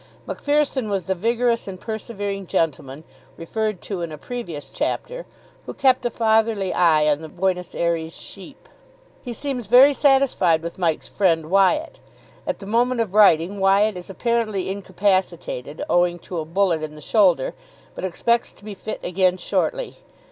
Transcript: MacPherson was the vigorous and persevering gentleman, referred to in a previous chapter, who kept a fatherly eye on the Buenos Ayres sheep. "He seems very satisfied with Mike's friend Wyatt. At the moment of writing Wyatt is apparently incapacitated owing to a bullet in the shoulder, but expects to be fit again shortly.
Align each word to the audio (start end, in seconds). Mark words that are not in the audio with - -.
MacPherson 0.25 0.89
was 0.89 1.05
the 1.05 1.13
vigorous 1.13 1.67
and 1.67 1.79
persevering 1.79 2.47
gentleman, 2.47 3.03
referred 3.37 3.81
to 3.81 4.01
in 4.01 4.11
a 4.11 4.17
previous 4.17 4.71
chapter, 4.71 5.27
who 5.67 5.75
kept 5.75 6.07
a 6.07 6.09
fatherly 6.09 6.73
eye 6.73 7.07
on 7.07 7.21
the 7.21 7.29
Buenos 7.29 7.75
Ayres 7.75 8.15
sheep. 8.17 8.67
"He 9.21 9.31
seems 9.31 9.67
very 9.67 9.93
satisfied 9.93 10.63
with 10.63 10.79
Mike's 10.79 11.07
friend 11.07 11.51
Wyatt. 11.51 11.99
At 12.47 12.57
the 12.57 12.65
moment 12.65 12.99
of 12.99 13.13
writing 13.13 13.59
Wyatt 13.59 13.95
is 13.95 14.09
apparently 14.09 14.71
incapacitated 14.71 15.83
owing 15.87 16.17
to 16.17 16.39
a 16.39 16.45
bullet 16.45 16.81
in 16.81 16.95
the 16.95 16.99
shoulder, 17.01 17.53
but 17.93 18.03
expects 18.03 18.51
to 18.53 18.65
be 18.65 18.73
fit 18.73 19.01
again 19.03 19.37
shortly. 19.37 19.97